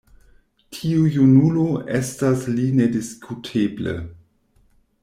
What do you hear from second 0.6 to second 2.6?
Tiu junulo estas